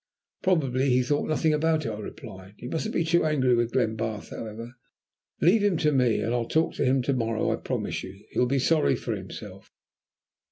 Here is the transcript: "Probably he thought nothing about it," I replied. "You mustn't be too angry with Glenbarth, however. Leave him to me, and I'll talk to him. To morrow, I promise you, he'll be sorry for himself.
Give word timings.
"Probably 0.41 0.89
he 0.89 1.03
thought 1.03 1.29
nothing 1.29 1.53
about 1.53 1.85
it," 1.85 1.89
I 1.89 1.99
replied. 1.99 2.55
"You 2.57 2.71
mustn't 2.71 2.95
be 2.95 3.03
too 3.03 3.23
angry 3.23 3.53
with 3.53 3.71
Glenbarth, 3.71 4.31
however. 4.31 4.73
Leave 5.41 5.63
him 5.63 5.77
to 5.77 5.91
me, 5.91 6.21
and 6.21 6.33
I'll 6.33 6.47
talk 6.47 6.73
to 6.77 6.83
him. 6.85 7.03
To 7.03 7.13
morrow, 7.13 7.51
I 7.51 7.57
promise 7.57 8.01
you, 8.01 8.25
he'll 8.31 8.47
be 8.47 8.57
sorry 8.57 8.95
for 8.95 9.15
himself. 9.15 9.71